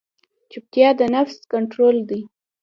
[0.51, 2.21] چپتیا، د نفس کنټرول دی.